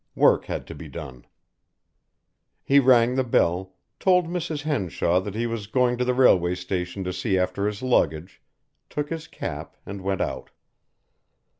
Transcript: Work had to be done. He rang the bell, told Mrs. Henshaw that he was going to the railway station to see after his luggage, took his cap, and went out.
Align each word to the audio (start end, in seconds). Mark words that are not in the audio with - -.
Work 0.15 0.45
had 0.45 0.65
to 0.65 0.73
be 0.73 0.87
done. 0.89 1.27
He 2.63 2.79
rang 2.79 3.13
the 3.13 3.23
bell, 3.23 3.75
told 3.99 4.25
Mrs. 4.25 4.63
Henshaw 4.63 5.19
that 5.21 5.35
he 5.35 5.45
was 5.45 5.67
going 5.67 5.99
to 5.99 6.03
the 6.05 6.15
railway 6.15 6.55
station 6.55 7.03
to 7.03 7.13
see 7.13 7.37
after 7.37 7.67
his 7.67 7.83
luggage, 7.83 8.41
took 8.89 9.11
his 9.11 9.27
cap, 9.27 9.77
and 9.85 10.01
went 10.01 10.21
out. 10.21 10.49